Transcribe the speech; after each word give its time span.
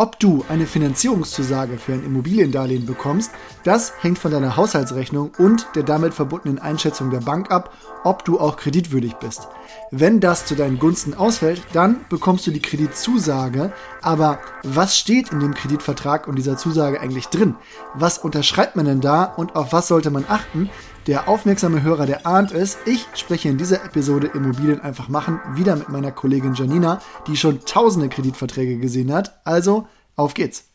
Ob 0.00 0.18
du 0.18 0.46
eine 0.48 0.64
Finanzierungszusage 0.64 1.76
für 1.76 1.92
ein 1.92 2.02
Immobiliendarlehen 2.02 2.86
bekommst, 2.86 3.32
das 3.64 3.92
hängt 4.00 4.18
von 4.18 4.30
deiner 4.30 4.56
Haushaltsrechnung 4.56 5.32
und 5.36 5.66
der 5.74 5.82
damit 5.82 6.14
verbundenen 6.14 6.58
Einschätzung 6.58 7.10
der 7.10 7.20
Bank 7.20 7.50
ab, 7.50 7.76
ob 8.02 8.24
du 8.24 8.40
auch 8.40 8.56
kreditwürdig 8.56 9.16
bist. 9.16 9.48
Wenn 9.90 10.18
das 10.20 10.46
zu 10.46 10.54
deinen 10.54 10.78
Gunsten 10.78 11.12
ausfällt, 11.12 11.60
dann 11.74 12.06
bekommst 12.08 12.46
du 12.46 12.50
die 12.50 12.62
Kreditzusage. 12.62 13.74
Aber 14.00 14.38
was 14.62 14.96
steht 14.96 15.32
in 15.32 15.40
dem 15.40 15.52
Kreditvertrag 15.52 16.28
und 16.28 16.36
dieser 16.36 16.56
Zusage 16.56 16.98
eigentlich 16.98 17.26
drin? 17.26 17.56
Was 17.92 18.16
unterschreibt 18.16 18.76
man 18.76 18.86
denn 18.86 19.02
da 19.02 19.24
und 19.24 19.54
auf 19.54 19.74
was 19.74 19.88
sollte 19.88 20.10
man 20.10 20.24
achten? 20.26 20.70
Der 21.10 21.28
aufmerksame 21.28 21.82
Hörer, 21.82 22.06
der 22.06 22.24
ahnt 22.24 22.52
es, 22.52 22.78
ich 22.86 23.04
spreche 23.14 23.48
in 23.48 23.58
dieser 23.58 23.84
Episode 23.84 24.28
Immobilien 24.28 24.80
einfach 24.80 25.08
machen, 25.08 25.40
wieder 25.56 25.74
mit 25.74 25.88
meiner 25.88 26.12
Kollegin 26.12 26.54
Janina, 26.54 27.02
die 27.26 27.36
schon 27.36 27.64
tausende 27.64 28.08
Kreditverträge 28.08 28.78
gesehen 28.78 29.12
hat. 29.12 29.40
Also, 29.44 29.88
auf 30.14 30.34
geht's! 30.34 30.68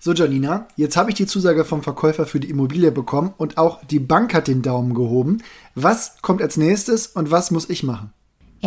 So, 0.00 0.12
Janina, 0.14 0.66
jetzt 0.74 0.96
habe 0.96 1.10
ich 1.10 1.16
die 1.16 1.26
Zusage 1.26 1.64
vom 1.64 1.84
Verkäufer 1.84 2.26
für 2.26 2.40
die 2.40 2.50
Immobilie 2.50 2.90
bekommen 2.90 3.34
und 3.36 3.56
auch 3.56 3.84
die 3.84 4.00
Bank 4.00 4.34
hat 4.34 4.48
den 4.48 4.62
Daumen 4.62 4.94
gehoben. 4.94 5.44
Was 5.76 6.20
kommt 6.22 6.42
als 6.42 6.56
nächstes 6.56 7.06
und 7.06 7.30
was 7.30 7.52
muss 7.52 7.70
ich 7.70 7.84
machen? 7.84 8.12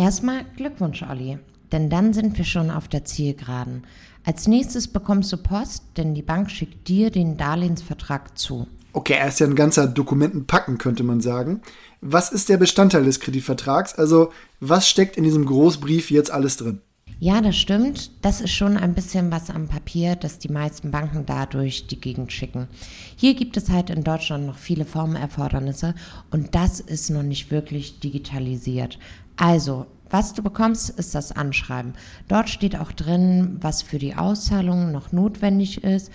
Erstmal 0.00 0.46
Glückwunsch, 0.56 1.02
Olli, 1.02 1.38
denn 1.72 1.90
dann 1.90 2.14
sind 2.14 2.38
wir 2.38 2.46
schon 2.46 2.70
auf 2.70 2.88
der 2.88 3.04
Zielgeraden. 3.04 3.84
Als 4.24 4.48
nächstes 4.48 4.88
bekommst 4.88 5.30
du 5.30 5.36
Post, 5.36 5.82
denn 5.98 6.14
die 6.14 6.22
Bank 6.22 6.50
schickt 6.50 6.88
dir 6.88 7.10
den 7.10 7.36
Darlehensvertrag 7.36 8.38
zu. 8.38 8.66
Okay, 8.94 9.12
er 9.12 9.28
ist 9.28 9.40
ja 9.40 9.46
ein 9.46 9.54
ganzer 9.54 9.86
Dokumentenpacken, 9.86 10.78
könnte 10.78 11.02
man 11.02 11.20
sagen. 11.20 11.60
Was 12.00 12.32
ist 12.32 12.48
der 12.48 12.56
Bestandteil 12.56 13.04
des 13.04 13.20
Kreditvertrags? 13.20 13.94
Also, 13.94 14.32
was 14.58 14.88
steckt 14.88 15.18
in 15.18 15.24
diesem 15.24 15.44
Großbrief 15.44 16.10
jetzt 16.10 16.30
alles 16.30 16.56
drin? 16.56 16.80
Ja, 17.18 17.42
das 17.42 17.58
stimmt. 17.58 18.10
Das 18.22 18.40
ist 18.40 18.52
schon 18.52 18.78
ein 18.78 18.94
bisschen 18.94 19.30
was 19.30 19.50
am 19.50 19.68
Papier, 19.68 20.16
das 20.16 20.38
die 20.38 20.48
meisten 20.48 20.90
Banken 20.90 21.26
dadurch 21.26 21.86
die 21.86 22.00
Gegend 22.00 22.32
schicken. 22.32 22.68
Hier 23.16 23.34
gibt 23.34 23.58
es 23.58 23.68
halt 23.68 23.90
in 23.90 24.02
Deutschland 24.02 24.46
noch 24.46 24.56
viele 24.56 24.86
Formerfordernisse 24.86 25.94
und 26.30 26.54
das 26.54 26.80
ist 26.80 27.10
noch 27.10 27.22
nicht 27.22 27.50
wirklich 27.50 28.00
digitalisiert. 28.00 28.98
Also, 29.40 29.86
was 30.10 30.34
du 30.34 30.42
bekommst, 30.42 30.90
ist 30.90 31.14
das 31.14 31.32
Anschreiben. 31.32 31.94
Dort 32.28 32.50
steht 32.50 32.76
auch 32.76 32.92
drin, 32.92 33.56
was 33.62 33.80
für 33.80 33.98
die 33.98 34.14
Auszahlung 34.14 34.92
noch 34.92 35.12
notwendig 35.12 35.82
ist. 35.82 36.12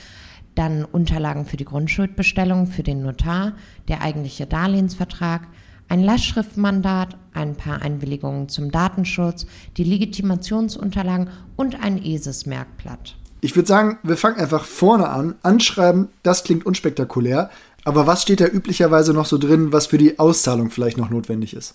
Dann 0.54 0.86
Unterlagen 0.86 1.48
für 1.48 1.58
die 1.58 1.66
Grundschuldbestellung 1.66 2.68
für 2.68 2.84
den 2.84 3.02
Notar, 3.02 3.53
der 3.88 4.03
eigentliche 4.03 4.46
Darlehensvertrag, 4.46 5.48
ein 5.90 6.03
Lastschriftmandat, 6.03 7.18
ein 7.34 7.56
paar 7.56 7.81
Einwilligungen 7.81 8.48
zum 8.48 8.70
Datenschutz, 8.70 9.48
die 9.78 9.86
Legitimationsunterlagen 9.86 11.30
und 11.56 11.84
ein 11.84 11.98
ESIS-Merkblatt. 11.98 13.16
Ich 13.42 13.56
würde 13.56 13.68
sagen, 13.68 13.98
wir 14.03 14.18
fangen 14.18 14.38
einfach 14.38 14.66
vorne 14.66 15.09
an. 15.09 15.34
Anschreiben, 15.42 16.09
das 16.22 16.44
klingt 16.44 16.64
unspektakulär. 16.68 17.50
Aber 17.86 18.06
was 18.06 18.22
steht 18.22 18.40
da 18.40 18.46
üblicherweise 18.46 19.14
noch 19.14 19.26
so 19.26 19.40
drin, 19.40 19.73
was 19.73 19.88
für 19.88 19.98
die 19.98 20.20
Auszahlung 20.20 20.70
vielleicht 20.70 20.98
noch 20.98 21.09
notwendig 21.09 21.56
ist? 21.56 21.73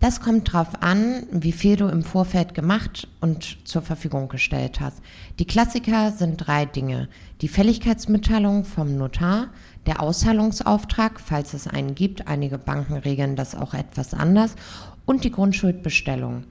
Das 0.00 0.22
kommt 0.22 0.48
darauf 0.48 0.82
an, 0.82 1.26
wie 1.30 1.52
viel 1.52 1.76
du 1.76 1.86
im 1.86 2.02
Vorfeld 2.02 2.54
gemacht 2.54 3.06
und 3.20 3.58
zur 3.68 3.82
Verfügung 3.82 4.28
gestellt 4.28 4.80
hast. 4.80 5.02
Die 5.38 5.44
Klassiker 5.44 6.10
sind 6.10 6.38
drei 6.38 6.64
Dinge. 6.64 7.10
Die 7.42 7.48
Fälligkeitsmitteilung 7.48 8.64
vom 8.64 8.96
Notar, 8.96 9.48
der 9.84 10.00
Auszahlungsauftrag, 10.00 11.20
falls 11.20 11.52
es 11.52 11.66
einen 11.66 11.94
gibt, 11.94 12.28
einige 12.28 12.56
Banken 12.56 12.94
regeln 12.94 13.36
das 13.36 13.54
auch 13.54 13.74
etwas 13.74 14.14
anders, 14.14 14.56
und 15.04 15.24
die 15.24 15.32
Grundschuldbestellung. 15.32 16.44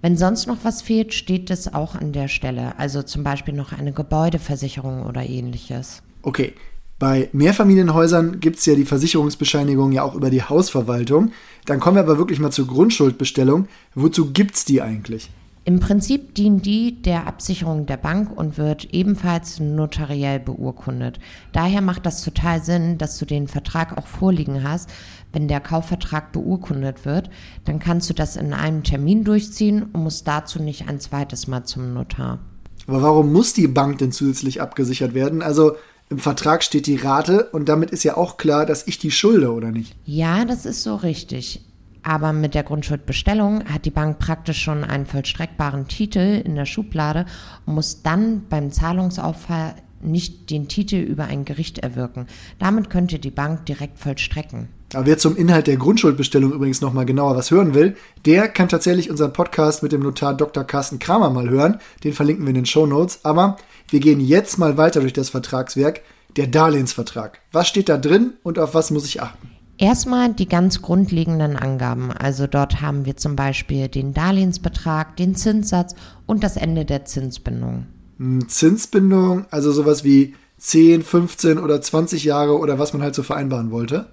Wenn 0.00 0.16
sonst 0.16 0.46
noch 0.46 0.58
was 0.62 0.80
fehlt, 0.80 1.12
steht 1.12 1.50
es 1.50 1.74
auch 1.74 1.96
an 1.96 2.12
der 2.12 2.28
Stelle, 2.28 2.78
also 2.78 3.02
zum 3.02 3.24
Beispiel 3.24 3.54
noch 3.54 3.72
eine 3.72 3.92
Gebäudeversicherung 3.92 5.06
oder 5.06 5.24
ähnliches. 5.24 6.02
Okay, 6.22 6.54
bei 7.02 7.28
Mehrfamilienhäusern 7.32 8.38
gibt 8.38 8.60
es 8.60 8.66
ja 8.66 8.76
die 8.76 8.84
Versicherungsbescheinigung 8.84 9.90
ja 9.90 10.04
auch 10.04 10.14
über 10.14 10.30
die 10.30 10.44
Hausverwaltung. 10.44 11.32
Dann 11.66 11.80
kommen 11.80 11.96
wir 11.96 12.04
aber 12.04 12.16
wirklich 12.16 12.38
mal 12.38 12.52
zur 12.52 12.68
Grundschuldbestellung. 12.68 13.66
Wozu 13.96 14.32
gibt 14.32 14.54
es 14.54 14.64
die 14.64 14.82
eigentlich? 14.82 15.28
Im 15.64 15.80
Prinzip 15.80 16.36
dient 16.36 16.64
die 16.64 17.02
der 17.02 17.26
Absicherung 17.26 17.86
der 17.86 17.96
Bank 17.96 18.30
und 18.30 18.56
wird 18.56 18.94
ebenfalls 18.94 19.58
notariell 19.58 20.38
beurkundet. 20.38 21.18
Daher 21.50 21.80
macht 21.80 22.06
das 22.06 22.22
total 22.22 22.62
Sinn, 22.62 22.98
dass 22.98 23.18
du 23.18 23.26
den 23.26 23.48
Vertrag 23.48 23.98
auch 23.98 24.06
vorliegen 24.06 24.62
hast. 24.62 24.88
Wenn 25.32 25.48
der 25.48 25.58
Kaufvertrag 25.58 26.30
beurkundet 26.30 27.04
wird, 27.04 27.30
dann 27.64 27.80
kannst 27.80 28.10
du 28.10 28.14
das 28.14 28.36
in 28.36 28.54
einem 28.54 28.84
Termin 28.84 29.24
durchziehen 29.24 29.86
und 29.92 30.04
musst 30.04 30.28
dazu 30.28 30.62
nicht 30.62 30.88
ein 30.88 31.00
zweites 31.00 31.48
Mal 31.48 31.64
zum 31.64 31.94
Notar. 31.94 32.38
Aber 32.86 33.02
warum 33.02 33.32
muss 33.32 33.54
die 33.54 33.66
Bank 33.66 33.98
denn 33.98 34.12
zusätzlich 34.12 34.60
abgesichert 34.60 35.14
werden? 35.14 35.42
Also 35.42 35.72
im 36.12 36.18
Vertrag 36.18 36.62
steht 36.62 36.86
die 36.86 36.96
Rate 36.96 37.48
und 37.52 37.68
damit 37.68 37.90
ist 37.90 38.04
ja 38.04 38.18
auch 38.18 38.36
klar, 38.36 38.66
dass 38.66 38.86
ich 38.86 38.98
die 38.98 39.10
schulde, 39.10 39.52
oder 39.52 39.72
nicht? 39.72 39.96
Ja, 40.04 40.44
das 40.44 40.66
ist 40.66 40.82
so 40.82 40.94
richtig. 40.94 41.64
Aber 42.02 42.32
mit 42.32 42.54
der 42.54 42.64
Grundschuldbestellung 42.64 43.64
hat 43.64 43.86
die 43.86 43.90
Bank 43.90 44.18
praktisch 44.18 44.60
schon 44.60 44.84
einen 44.84 45.06
vollstreckbaren 45.06 45.88
Titel 45.88 46.42
in 46.44 46.54
der 46.54 46.66
Schublade 46.66 47.24
und 47.64 47.74
muss 47.74 48.02
dann 48.02 48.42
beim 48.48 48.70
Zahlungsauffall 48.70 49.74
nicht 50.02 50.50
den 50.50 50.68
Titel 50.68 50.96
über 50.96 51.24
ein 51.24 51.44
Gericht 51.44 51.78
erwirken. 51.78 52.26
Damit 52.58 52.90
könnte 52.90 53.18
die 53.18 53.30
Bank 53.30 53.66
direkt 53.66 53.98
vollstrecken. 53.98 54.68
Aber 54.94 55.06
wer 55.06 55.18
zum 55.18 55.36
Inhalt 55.36 55.66
der 55.66 55.76
Grundschuldbestellung 55.76 56.52
übrigens 56.52 56.80
nochmal 56.80 57.06
genauer 57.06 57.36
was 57.36 57.50
hören 57.50 57.74
will, 57.74 57.96
der 58.26 58.48
kann 58.48 58.68
tatsächlich 58.68 59.10
unseren 59.10 59.32
Podcast 59.32 59.82
mit 59.82 59.92
dem 59.92 60.02
Notar 60.02 60.34
Dr. 60.34 60.64
Carsten 60.64 60.98
Kramer 60.98 61.30
mal 61.30 61.48
hören. 61.48 61.78
Den 62.04 62.12
verlinken 62.12 62.44
wir 62.44 62.50
in 62.50 62.56
den 62.56 62.66
Show 62.66 62.86
Notes. 62.86 63.20
Aber 63.24 63.56
wir 63.88 64.00
gehen 64.00 64.20
jetzt 64.20 64.58
mal 64.58 64.76
weiter 64.76 65.00
durch 65.00 65.12
das 65.12 65.30
Vertragswerk. 65.30 66.02
Der 66.36 66.46
Darlehensvertrag. 66.46 67.40
Was 67.52 67.68
steht 67.68 67.90
da 67.90 67.98
drin 67.98 68.32
und 68.42 68.58
auf 68.58 68.72
was 68.74 68.90
muss 68.90 69.04
ich 69.04 69.20
achten? 69.20 69.50
Erstmal 69.76 70.32
die 70.32 70.48
ganz 70.48 70.80
grundlegenden 70.80 71.56
Angaben. 71.56 72.12
Also 72.12 72.46
dort 72.46 72.80
haben 72.80 73.04
wir 73.04 73.16
zum 73.16 73.36
Beispiel 73.36 73.88
den 73.88 74.14
Darlehensbetrag, 74.14 75.16
den 75.16 75.34
Zinssatz 75.34 75.94
und 76.24 76.42
das 76.42 76.56
Ende 76.56 76.84
der 76.84 77.04
Zinsbindung. 77.04 77.86
Hm, 78.22 78.48
Zinsbindung, 78.48 79.46
also 79.50 79.72
sowas 79.72 80.04
wie 80.04 80.36
10, 80.58 81.02
15 81.02 81.58
oder 81.58 81.80
20 81.80 82.22
Jahre 82.22 82.56
oder 82.56 82.78
was 82.78 82.92
man 82.92 83.02
halt 83.02 83.16
so 83.16 83.24
vereinbaren 83.24 83.72
wollte? 83.72 84.06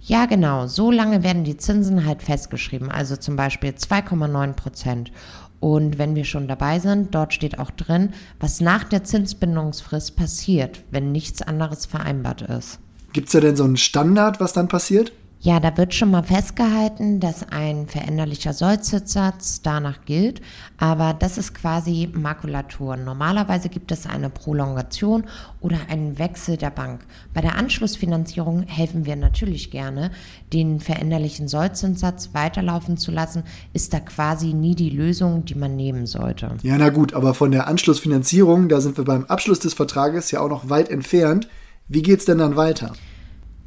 Ja, 0.00 0.26
genau. 0.26 0.66
So 0.66 0.90
lange 0.90 1.22
werden 1.22 1.44
die 1.44 1.56
Zinsen 1.56 2.04
halt 2.04 2.20
festgeschrieben. 2.22 2.90
Also 2.90 3.16
zum 3.16 3.36
Beispiel 3.36 3.70
2,9 3.70 4.54
Prozent. 4.54 5.12
Und 5.60 5.98
wenn 5.98 6.16
wir 6.16 6.24
schon 6.24 6.48
dabei 6.48 6.80
sind, 6.80 7.14
dort 7.14 7.32
steht 7.32 7.60
auch 7.60 7.70
drin, 7.70 8.12
was 8.40 8.60
nach 8.60 8.84
der 8.84 9.04
Zinsbindungsfrist 9.04 10.16
passiert, 10.16 10.82
wenn 10.90 11.12
nichts 11.12 11.40
anderes 11.40 11.86
vereinbart 11.86 12.42
ist. 12.42 12.80
Gibt 13.12 13.28
es 13.28 13.32
da 13.32 13.40
denn 13.40 13.56
so 13.56 13.62
einen 13.62 13.76
Standard, 13.76 14.40
was 14.40 14.52
dann 14.52 14.66
passiert? 14.66 15.12
Ja, 15.44 15.60
da 15.60 15.76
wird 15.76 15.92
schon 15.92 16.10
mal 16.10 16.22
festgehalten, 16.22 17.20
dass 17.20 17.46
ein 17.46 17.86
veränderlicher 17.86 18.54
Sollzinssatz 18.54 19.60
danach 19.60 20.06
gilt, 20.06 20.40
aber 20.78 21.12
das 21.12 21.36
ist 21.36 21.54
quasi 21.54 22.08
Makulatur. 22.14 22.96
Normalerweise 22.96 23.68
gibt 23.68 23.92
es 23.92 24.06
eine 24.06 24.30
Prolongation 24.30 25.24
oder 25.60 25.76
einen 25.90 26.18
Wechsel 26.18 26.56
der 26.56 26.70
Bank. 26.70 27.02
Bei 27.34 27.42
der 27.42 27.56
Anschlussfinanzierung 27.56 28.62
helfen 28.62 29.04
wir 29.04 29.16
natürlich 29.16 29.70
gerne, 29.70 30.12
den 30.54 30.80
veränderlichen 30.80 31.46
Sollzinssatz 31.46 32.30
weiterlaufen 32.32 32.96
zu 32.96 33.10
lassen, 33.10 33.42
ist 33.74 33.92
da 33.92 34.00
quasi 34.00 34.54
nie 34.54 34.74
die 34.74 34.88
Lösung, 34.88 35.44
die 35.44 35.56
man 35.56 35.76
nehmen 35.76 36.06
sollte. 36.06 36.52
Ja, 36.62 36.78
na 36.78 36.88
gut, 36.88 37.12
aber 37.12 37.34
von 37.34 37.50
der 37.50 37.68
Anschlussfinanzierung, 37.68 38.70
da 38.70 38.80
sind 38.80 38.96
wir 38.96 39.04
beim 39.04 39.26
Abschluss 39.26 39.58
des 39.58 39.74
Vertrages 39.74 40.30
ja 40.30 40.40
auch 40.40 40.48
noch 40.48 40.70
weit 40.70 40.88
entfernt. 40.88 41.48
Wie 41.86 42.00
geht 42.00 42.20
es 42.20 42.24
denn 42.24 42.38
dann 42.38 42.56
weiter? 42.56 42.94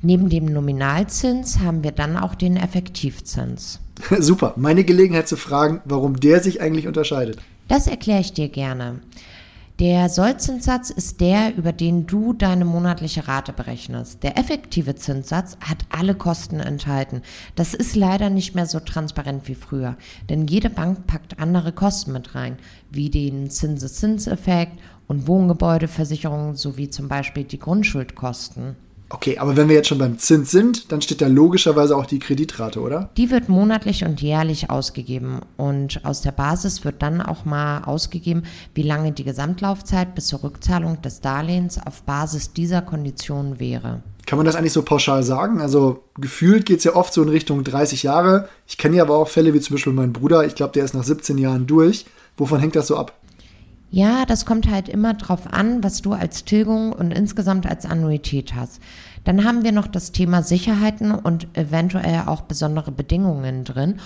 Neben 0.01 0.29
dem 0.29 0.45
Nominalzins 0.45 1.59
haben 1.59 1.83
wir 1.83 1.91
dann 1.91 2.17
auch 2.17 2.35
den 2.35 2.55
Effektivzins. 2.55 3.79
Super, 4.19 4.53
meine 4.55 4.83
Gelegenheit 4.83 5.27
zu 5.27 5.38
fragen, 5.38 5.81
warum 5.85 6.19
der 6.19 6.41
sich 6.41 6.61
eigentlich 6.61 6.88
unterscheidet. 6.88 7.39
Das 7.67 7.88
erkläre 7.88 8.21
ich 8.21 8.33
dir 8.33 8.49
gerne. 8.49 9.01
Der 9.79 10.09
Sollzinssatz 10.09 10.89
ist 10.89 11.21
der, 11.21 11.55
über 11.55 11.71
den 11.71 12.07
du 12.07 12.33
deine 12.33 12.65
monatliche 12.65 13.27
Rate 13.27 13.53
berechnest. 13.53 14.23
Der 14.23 14.35
effektive 14.35 14.95
Zinssatz 14.95 15.55
hat 15.61 15.85
alle 15.89 16.15
Kosten 16.15 16.59
enthalten. 16.59 17.21
Das 17.55 17.75
ist 17.75 17.95
leider 17.95 18.31
nicht 18.31 18.55
mehr 18.55 18.65
so 18.65 18.79
transparent 18.79 19.47
wie 19.47 19.53
früher, 19.53 19.95
denn 20.29 20.47
jede 20.47 20.71
Bank 20.71 21.05
packt 21.05 21.39
andere 21.39 21.73
Kosten 21.73 22.11
mit 22.11 22.33
rein, 22.33 22.57
wie 22.89 23.11
den 23.11 23.51
Zinseszinseffekt 23.51 24.79
und 25.07 25.27
Wohngebäudeversicherungen 25.27 26.55
sowie 26.55 26.89
zum 26.89 27.07
Beispiel 27.07 27.43
die 27.43 27.59
Grundschuldkosten. 27.59 28.75
Okay, 29.09 29.38
aber 29.38 29.56
wenn 29.56 29.69
wir 29.69 29.75
jetzt 29.75 29.88
schon 29.88 30.00
beim 30.00 30.18
Zins 30.18 30.51
sind, 30.51 30.92
dann 30.92 31.01
steht 31.01 31.21
da 31.21 31.27
logischerweise 31.27 31.95
auch 31.95 32.06
die 32.06 32.19
Kreditrate, 32.19 32.81
oder? 32.81 33.09
Die 33.15 33.31
wird 33.31 33.48
monatlich 33.48 34.04
und 34.04 34.21
jährlich 34.21 34.69
ausgegeben 34.69 35.39
und 35.56 36.04
aus 36.04 36.21
der 36.21 36.33
Basis 36.33 36.83
wird 36.83 37.01
dann 37.01 37.21
auch 37.21 37.45
mal 37.45 37.83
ausgegeben, 37.83 38.44
wie 38.74 38.83
lange 38.83 39.13
die 39.13 39.24
Gesamtlaufzeit 39.24 40.13
bis 40.13 40.27
zur 40.27 40.44
Rückzahlung 40.44 41.01
des 41.01 41.21
Darlehens 41.21 41.80
auf 41.86 42.04
Basis 42.04 42.51
dieser 42.51 42.81
Konditionen 42.81 43.59
wäre. 43.59 44.04
Kann 44.25 44.38
man 44.38 44.45
das 44.45 44.56
eigentlich 44.56 44.74
so 44.74 44.81
pauschal 44.81 45.24
sagen? 45.24 45.62
Also 45.62 46.03
gefühlt 46.18 46.65
geht 46.65 46.80
es 46.80 46.83
ja 46.83 46.95
oft 46.95 47.13
so 47.13 47.24
in 47.24 47.30
Richtung 47.30 47.63
30 47.63 48.03
Jahre. 48.03 48.50
Ich 48.68 48.77
kenne 48.77 48.98
ja 48.98 49.03
aber 49.03 49.15
auch 49.15 49.30
Fälle 49.30 49.53
wie 49.53 49.62
zum 49.62 49.75
Beispiel 49.75 49.94
meinen 49.94 50.12
Bruder. 50.12 50.45
Ich 50.45 50.56
glaube, 50.56 50.74
der 50.74 50.83
ist 50.83 50.94
nach 50.94 51.06
17 51.06 51.38
Jahren 51.38 51.65
durch. 51.65 52.06
Wovon 52.36 52.60
hängt 52.60 52.75
das 52.75 52.88
so 52.88 52.98
ab? 52.98 53.16
Ja, 53.89 54.25
das 54.25 54.45
kommt 54.45 54.69
halt 54.69 54.89
immer 54.89 55.13
drauf 55.13 55.51
an, 55.51 55.84
was 55.84 56.01
du 56.01 56.12
als 56.13 56.44
Tilgung 56.44 56.92
und 56.92 57.12
insgesamt 57.12 57.66
als 57.66 57.86
Annuität 57.86 58.54
hast. 58.54 58.81
Dann 59.24 59.44
haben 59.44 59.63
wir 59.63 59.72
noch 59.72 59.88
das 59.88 60.12
Thema 60.12 60.44
Sicherheiten 60.44 61.12
und 61.12 61.48
eventuell 61.54 62.24
auch 62.25 62.42
besondere 62.42 62.92
Bedingungen 62.92 63.63
drin 63.63 64.00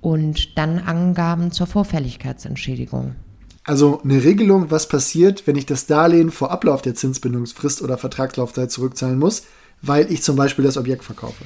und 0.00 0.56
dann 0.56 0.78
Angaben 0.78 1.50
zur 1.50 1.66
Vorfälligkeitsentschädigung. 1.66 3.16
Also 3.64 4.00
eine 4.04 4.22
Regelung, 4.22 4.70
was 4.70 4.88
passiert, 4.88 5.46
wenn 5.48 5.56
ich 5.56 5.66
das 5.66 5.86
Darlehen 5.86 6.30
vor 6.30 6.52
Ablauf 6.52 6.82
der 6.82 6.94
Zinsbindungsfrist 6.94 7.82
oder 7.82 7.98
Vertragslaufzeit 7.98 8.70
zurückzahlen 8.70 9.18
muss, 9.18 9.42
weil 9.82 10.10
ich 10.12 10.22
zum 10.22 10.36
Beispiel 10.36 10.64
das 10.64 10.76
Objekt 10.76 11.02
verkaufe. 11.02 11.44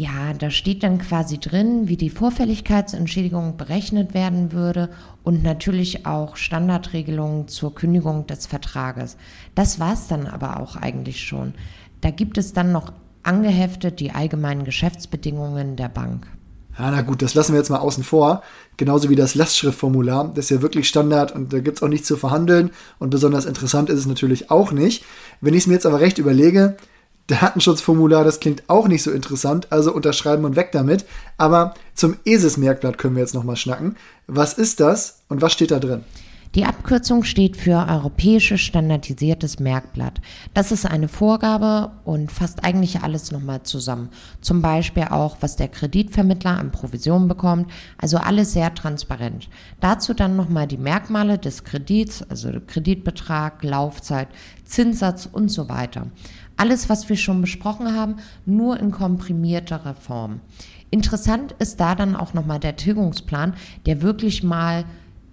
Ja, 0.00 0.32
da 0.32 0.48
steht 0.48 0.82
dann 0.82 0.96
quasi 0.96 1.36
drin, 1.36 1.86
wie 1.86 1.98
die 1.98 2.08
Vorfälligkeitsentschädigung 2.08 3.58
berechnet 3.58 4.14
werden 4.14 4.52
würde 4.52 4.88
und 5.24 5.42
natürlich 5.42 6.06
auch 6.06 6.36
Standardregelungen 6.36 7.48
zur 7.48 7.74
Kündigung 7.74 8.26
des 8.26 8.46
Vertrages. 8.46 9.18
Das 9.54 9.78
war 9.78 9.92
es 9.92 10.08
dann 10.08 10.26
aber 10.26 10.58
auch 10.58 10.74
eigentlich 10.74 11.22
schon. 11.22 11.52
Da 12.00 12.08
gibt 12.08 12.38
es 12.38 12.54
dann 12.54 12.72
noch 12.72 12.94
angeheftet 13.24 14.00
die 14.00 14.10
allgemeinen 14.12 14.64
Geschäftsbedingungen 14.64 15.76
der 15.76 15.90
Bank. 15.90 16.26
Ja, 16.78 16.90
na 16.90 17.02
gut, 17.02 17.20
das 17.20 17.34
lassen 17.34 17.52
wir 17.52 17.58
jetzt 17.58 17.68
mal 17.68 17.80
außen 17.80 18.02
vor. 18.02 18.42
Genauso 18.78 19.10
wie 19.10 19.16
das 19.16 19.34
Lastschriftformular. 19.34 20.32
Das 20.34 20.46
ist 20.46 20.50
ja 20.50 20.62
wirklich 20.62 20.88
Standard 20.88 21.34
und 21.34 21.52
da 21.52 21.60
gibt 21.60 21.76
es 21.76 21.82
auch 21.82 21.88
nichts 21.88 22.08
zu 22.08 22.16
verhandeln. 22.16 22.70
Und 22.98 23.10
besonders 23.10 23.44
interessant 23.44 23.90
ist 23.90 23.98
es 23.98 24.06
natürlich 24.06 24.50
auch 24.50 24.72
nicht. 24.72 25.04
Wenn 25.42 25.52
ich 25.52 25.64
es 25.64 25.66
mir 25.66 25.74
jetzt 25.74 25.84
aber 25.84 26.00
recht 26.00 26.16
überlege, 26.16 26.78
Datenschutzformular, 27.30 28.24
das 28.24 28.40
klingt 28.40 28.64
auch 28.68 28.88
nicht 28.88 29.02
so 29.02 29.10
interessant, 29.10 29.68
also 29.70 29.92
unterschreiben 29.92 30.44
und 30.44 30.56
weg 30.56 30.70
damit. 30.72 31.04
Aber 31.38 31.74
zum 31.94 32.16
ESIS-Merkblatt 32.24 32.98
können 32.98 33.16
wir 33.16 33.22
jetzt 33.22 33.34
nochmal 33.34 33.56
schnacken. 33.56 33.96
Was 34.26 34.54
ist 34.54 34.80
das 34.80 35.22
und 35.28 35.42
was 35.42 35.52
steht 35.52 35.70
da 35.70 35.78
drin? 35.78 36.04
Die 36.56 36.64
Abkürzung 36.64 37.22
steht 37.22 37.56
für 37.56 37.86
Europäisches 37.88 38.60
Standardisiertes 38.60 39.60
Merkblatt. 39.60 40.20
Das 40.52 40.72
ist 40.72 40.84
eine 40.84 41.06
Vorgabe 41.06 41.92
und 42.04 42.32
fasst 42.32 42.64
eigentlich 42.64 43.02
alles 43.02 43.30
nochmal 43.30 43.62
zusammen. 43.62 44.08
Zum 44.40 44.60
Beispiel 44.60 45.04
auch, 45.10 45.36
was 45.42 45.54
der 45.54 45.68
Kreditvermittler 45.68 46.58
an 46.58 46.72
Provisionen 46.72 47.28
bekommt. 47.28 47.70
Also 47.98 48.16
alles 48.16 48.52
sehr 48.52 48.74
transparent. 48.74 49.48
Dazu 49.78 50.12
dann 50.12 50.34
nochmal 50.34 50.66
die 50.66 50.76
Merkmale 50.76 51.38
des 51.38 51.62
Kredits, 51.62 52.24
also 52.28 52.50
Kreditbetrag, 52.66 53.62
Laufzeit, 53.62 54.26
Zinssatz 54.64 55.28
und 55.30 55.50
so 55.50 55.68
weiter. 55.68 56.08
Alles, 56.60 56.90
was 56.90 57.08
wir 57.08 57.16
schon 57.16 57.40
besprochen 57.40 57.96
haben, 57.96 58.16
nur 58.44 58.78
in 58.78 58.90
komprimierterer 58.90 59.94
Form. 59.94 60.40
Interessant 60.90 61.54
ist 61.58 61.80
da 61.80 61.94
dann 61.94 62.14
auch 62.14 62.34
nochmal 62.34 62.60
der 62.60 62.76
Tilgungsplan, 62.76 63.54
der 63.86 64.02
wirklich 64.02 64.42
mal 64.42 64.84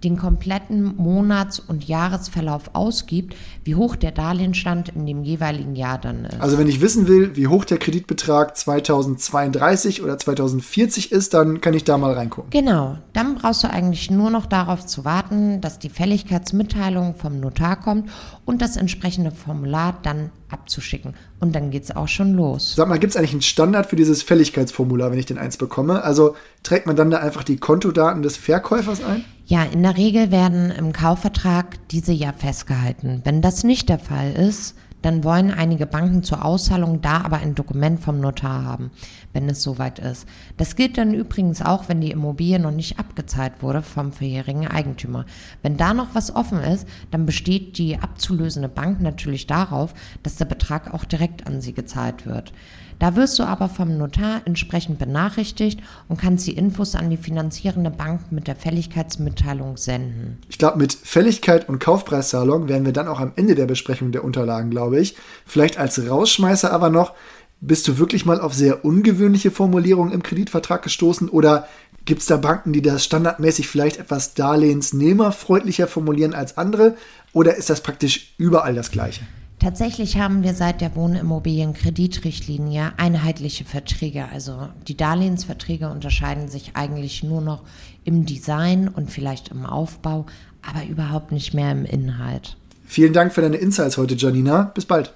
den 0.04 0.16
kompletten 0.16 0.96
Monats- 0.96 1.58
und 1.58 1.86
Jahresverlauf 1.86 2.70
ausgibt, 2.74 3.34
wie 3.64 3.74
hoch 3.74 3.96
der 3.96 4.12
Darlehensstand 4.12 4.90
in 4.90 5.06
dem 5.06 5.24
jeweiligen 5.24 5.74
Jahr 5.74 5.98
dann 5.98 6.24
ist. 6.24 6.40
Also 6.40 6.56
wenn 6.56 6.68
ich 6.68 6.80
wissen 6.80 7.08
will, 7.08 7.36
wie 7.36 7.48
hoch 7.48 7.64
der 7.64 7.78
Kreditbetrag 7.78 8.56
2032 8.56 10.02
oder 10.02 10.16
2040 10.16 11.10
ist, 11.12 11.34
dann 11.34 11.60
kann 11.60 11.74
ich 11.74 11.84
da 11.84 11.98
mal 11.98 12.12
reingucken. 12.12 12.50
Genau, 12.50 12.98
dann 13.12 13.34
brauchst 13.34 13.64
du 13.64 13.70
eigentlich 13.70 14.10
nur 14.10 14.30
noch 14.30 14.46
darauf 14.46 14.86
zu 14.86 15.04
warten, 15.04 15.60
dass 15.60 15.78
die 15.78 15.90
Fälligkeitsmitteilung 15.90 17.16
vom 17.16 17.40
Notar 17.40 17.76
kommt 17.76 18.08
und 18.44 18.62
das 18.62 18.76
entsprechende 18.76 19.32
Formular 19.32 19.98
dann 20.02 20.30
abzuschicken. 20.50 21.14
Und 21.40 21.54
dann 21.54 21.70
geht 21.70 21.84
es 21.84 21.94
auch 21.94 22.08
schon 22.08 22.34
los. 22.34 22.74
Sag 22.76 22.88
mal, 22.88 22.98
gibt 22.98 23.12
es 23.12 23.16
eigentlich 23.16 23.32
einen 23.32 23.42
Standard 23.42 23.86
für 23.86 23.96
dieses 23.96 24.22
Fälligkeitsformular, 24.22 25.10
wenn 25.10 25.18
ich 25.18 25.26
den 25.26 25.38
eins 25.38 25.56
bekomme? 25.56 26.02
Also 26.02 26.36
trägt 26.62 26.86
man 26.86 26.96
dann 26.96 27.10
da 27.10 27.18
einfach 27.18 27.44
die 27.44 27.58
Kontodaten 27.58 28.22
des 28.22 28.36
Verkäufers 28.36 29.02
ein? 29.02 29.24
Ja, 29.46 29.64
in 29.64 29.82
der 29.82 29.96
Regel 29.96 30.30
werden 30.30 30.70
im 30.70 30.92
Kaufvertrag 30.92 31.88
diese 31.88 32.12
ja 32.12 32.32
festgehalten. 32.32 33.22
Wenn 33.24 33.40
das 33.40 33.64
nicht 33.64 33.88
der 33.88 33.98
Fall 33.98 34.32
ist, 34.32 34.74
dann 35.08 35.24
wollen 35.24 35.50
einige 35.50 35.86
Banken 35.86 36.22
zur 36.22 36.44
Auszahlung 36.44 37.00
da 37.00 37.22
aber 37.22 37.38
ein 37.38 37.54
Dokument 37.54 37.98
vom 37.98 38.20
Notar 38.20 38.62
haben, 38.66 38.90
wenn 39.32 39.48
es 39.48 39.62
soweit 39.62 39.98
ist. 39.98 40.28
Das 40.58 40.76
gilt 40.76 40.98
dann 40.98 41.14
übrigens 41.14 41.62
auch, 41.62 41.88
wenn 41.88 42.02
die 42.02 42.10
Immobilie 42.10 42.58
noch 42.58 42.72
nicht 42.72 42.98
abgezahlt 42.98 43.62
wurde 43.62 43.80
vom 43.80 44.12
vorherigen 44.12 44.68
Eigentümer. 44.68 45.24
Wenn 45.62 45.78
da 45.78 45.94
noch 45.94 46.08
was 46.14 46.36
offen 46.36 46.60
ist, 46.60 46.86
dann 47.10 47.24
besteht 47.24 47.78
die 47.78 47.98
abzulösende 47.98 48.68
Bank 48.68 49.00
natürlich 49.00 49.46
darauf, 49.46 49.94
dass 50.22 50.36
der 50.36 50.44
Betrag 50.44 50.92
auch 50.92 51.06
direkt 51.06 51.46
an 51.46 51.62
sie 51.62 51.72
gezahlt 51.72 52.26
wird. 52.26 52.52
Da 52.98 53.14
wirst 53.14 53.38
du 53.38 53.44
aber 53.44 53.68
vom 53.68 53.96
Notar 53.96 54.42
entsprechend 54.44 54.98
benachrichtigt 54.98 55.80
und 56.08 56.20
kannst 56.20 56.46
die 56.46 56.56
Infos 56.56 56.94
an 56.94 57.10
die 57.10 57.16
finanzierende 57.16 57.90
Bank 57.90 58.32
mit 58.32 58.48
der 58.48 58.56
Fälligkeitsmitteilung 58.56 59.76
senden. 59.76 60.38
Ich 60.48 60.58
glaube, 60.58 60.78
mit 60.78 60.92
Fälligkeit 60.92 61.68
und 61.68 61.78
Kaufpreiszahlung 61.78 62.68
werden 62.68 62.84
wir 62.84 62.92
dann 62.92 63.08
auch 63.08 63.20
am 63.20 63.32
Ende 63.36 63.54
der 63.54 63.66
Besprechung 63.66 64.10
der 64.10 64.24
Unterlagen, 64.24 64.70
glaube 64.70 64.98
ich. 64.98 65.16
Vielleicht 65.46 65.78
als 65.78 66.08
Rausschmeißer 66.08 66.72
aber 66.72 66.90
noch, 66.90 67.14
bist 67.60 67.88
du 67.88 67.98
wirklich 67.98 68.24
mal 68.24 68.40
auf 68.40 68.54
sehr 68.54 68.84
ungewöhnliche 68.84 69.50
Formulierungen 69.50 70.12
im 70.12 70.22
Kreditvertrag 70.22 70.82
gestoßen 70.82 71.28
oder 71.28 71.68
gibt 72.04 72.20
es 72.20 72.26
da 72.26 72.36
Banken, 72.36 72.72
die 72.72 72.82
das 72.82 73.04
standardmäßig 73.04 73.68
vielleicht 73.68 73.98
etwas 73.98 74.34
darlehensnehmerfreundlicher 74.34 75.88
formulieren 75.88 76.34
als 76.34 76.56
andere 76.56 76.96
oder 77.32 77.56
ist 77.56 77.68
das 77.68 77.80
praktisch 77.80 78.34
überall 78.38 78.74
das 78.74 78.90
gleiche? 78.90 79.22
Tatsächlich 79.58 80.18
haben 80.18 80.44
wir 80.44 80.54
seit 80.54 80.80
der 80.80 80.94
Wohnimmobilienkreditrichtlinie 80.94 82.92
einheitliche 82.96 83.64
Verträge. 83.64 84.26
Also 84.32 84.68
die 84.86 84.96
Darlehensverträge 84.96 85.88
unterscheiden 85.88 86.48
sich 86.48 86.72
eigentlich 86.74 87.24
nur 87.24 87.40
noch 87.40 87.62
im 88.04 88.24
Design 88.24 88.86
und 88.86 89.10
vielleicht 89.10 89.48
im 89.48 89.66
Aufbau, 89.66 90.26
aber 90.62 90.86
überhaupt 90.86 91.32
nicht 91.32 91.54
mehr 91.54 91.72
im 91.72 91.84
Inhalt. 91.84 92.56
Vielen 92.86 93.12
Dank 93.12 93.34
für 93.34 93.42
deine 93.42 93.56
Insights 93.56 93.96
heute, 93.96 94.14
Janina. 94.14 94.70
Bis 94.74 94.84
bald. 94.84 95.12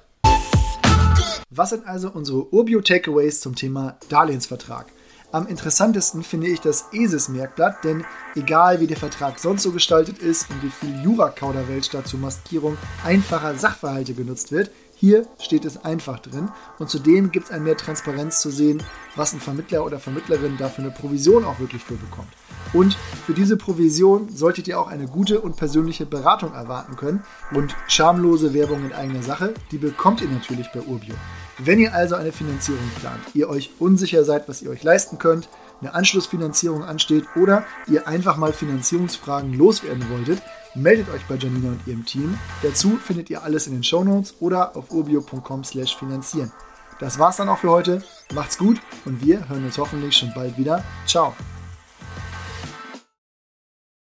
Was 1.51 1.71
sind 1.71 1.87
also 1.87 2.11
unsere 2.11 2.53
Urbio-Takeaways 2.53 3.41
zum 3.41 3.55
Thema 3.55 3.97
Darlehensvertrag? 4.09 4.87
Am 5.33 5.47
interessantesten 5.47 6.23
finde 6.23 6.49
ich 6.49 6.61
das 6.61 6.89
ESIS-Merkblatt, 6.93 7.85
denn 7.85 8.05
egal 8.35 8.81
wie 8.81 8.87
der 8.87 8.99
Vertrag 8.99 9.39
sonst 9.39 9.63
so 9.63 9.73
gestaltet 9.73 10.19
ist 10.19 10.51
und 10.51 10.63
wie 10.63 10.69
viel 10.69 11.03
Jura-Kauderwelsch 11.03 11.89
da 11.89 12.05
zur 12.05 12.21
Maskierung 12.21 12.77
einfacher 13.03 13.55
Sachverhalte 13.55 14.13
genutzt 14.13 14.53
wird, 14.53 14.71
hier 15.03 15.27
steht 15.41 15.65
es 15.65 15.85
einfach 15.85 16.21
drin 16.21 16.49
und 16.79 16.89
zudem 16.89 17.33
gibt 17.33 17.47
es 17.47 17.51
ein 17.51 17.65
mehr 17.65 17.77
Transparenz 17.77 18.41
zu 18.41 18.53
sehen, 18.53 18.81
was 19.17 19.33
ein 19.33 19.41
Vermittler 19.41 19.85
oder 19.85 19.99
Vermittlerin 19.99 20.59
dafür 20.59 20.85
eine 20.85 20.95
Provision 20.95 21.45
auch 21.45 21.59
wirklich 21.59 21.83
für 21.83 21.97
bekommt. 21.97 22.29
Und 22.73 22.97
für 23.27 23.35
diese 23.35 23.57
Provision 23.57 24.29
solltet 24.29 24.69
ihr 24.69 24.79
auch 24.79 24.87
eine 24.87 25.09
gute 25.09 25.41
und 25.41 25.57
persönliche 25.57 26.07
Beratung 26.07 26.55
erwarten 26.55 26.95
können 26.95 27.25
und 27.53 27.75
schamlose 27.89 28.55
Werbung 28.55 28.85
in 28.85 28.93
eigener 28.93 29.25
Sache, 29.25 29.55
die 29.73 29.79
bekommt 29.79 30.21
ihr 30.21 30.29
natürlich 30.29 30.71
bei 30.71 30.83
Urbio. 30.83 31.17
Wenn 31.59 31.81
ihr 31.81 31.93
also 31.93 32.15
eine 32.15 32.31
Finanzierung 32.31 32.89
plant, 33.01 33.23
ihr 33.35 33.49
euch 33.49 33.73
unsicher 33.81 34.25
seid, 34.25 34.49
was 34.49 34.63
ihr 34.63 34.71
euch 34.71 34.85
leisten 34.85 35.19
könnt, 35.19 35.49
eine 35.81 35.95
Anschlussfinanzierung 35.95 36.85
ansteht 36.85 37.25
oder 37.35 37.65
ihr 37.89 38.07
einfach 38.07 38.37
mal 38.37 38.53
Finanzierungsfragen 38.53 39.53
loswerden 39.53 40.09
wolltet, 40.11 40.41
meldet 40.75 41.09
euch 41.11 41.23
bei 41.29 41.37
Janina 41.37 41.69
und 41.69 41.87
ihrem 41.87 42.05
Team. 42.05 42.39
Dazu 42.63 42.97
findet 42.97 43.31
ihr 43.31 43.43
alles 43.43 43.67
in 43.67 43.75
den 43.75 43.85
Shownotes 43.85 44.35
oder 44.41 44.77
auf 44.77 44.91
urbio.com/finanzieren. 44.91 46.53
Das 47.01 47.19
war's 47.19 47.37
dann 47.37 47.49
auch 47.49 47.59
für 47.59 47.71
heute. 47.71 48.03
Macht's 48.33 48.59
gut 48.59 48.81
und 49.05 49.25
wir 49.25 49.49
hören 49.49 49.65
uns 49.65 49.79
hoffentlich 49.79 50.17
schon 50.17 50.33
bald 50.35 50.57
wieder. 50.57 50.85
Ciao. 51.07 51.35